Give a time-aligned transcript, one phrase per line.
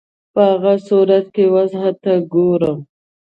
[0.33, 2.77] په هغه صورت کې وضع ته ګورم.